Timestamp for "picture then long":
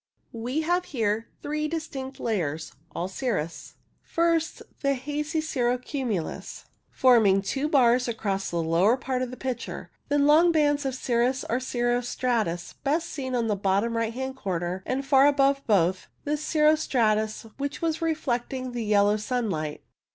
9.37-10.51